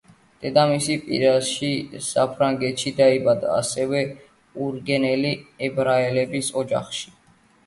დედამისი 0.43 0.95
პარიზში, 1.09 1.69
საფრანგეთში 2.05 2.93
დაიბადა, 3.01 3.51
ასევე 3.59 4.01
უნგრელი 4.69 5.37
ებრაელების 5.69 6.51
ოჯახში. 6.65 7.17